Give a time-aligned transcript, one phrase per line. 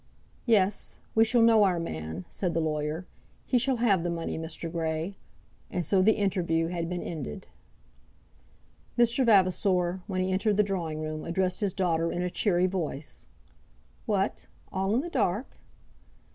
[0.47, 3.05] "Yes; we shall know our man," said the lawyer.
[3.45, 4.71] "He shall have the money, Mr.
[4.71, 5.15] Grey,"
[5.69, 7.45] and so the interview had been ended.
[8.97, 9.23] Mr.
[9.23, 13.27] Vavasor, when he entered the drawing room, addressed his daughter in a cheery voice.
[14.07, 15.59] "What; all in the dark?"